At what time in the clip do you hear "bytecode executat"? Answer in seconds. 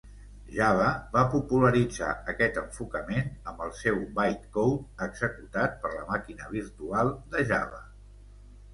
4.19-5.81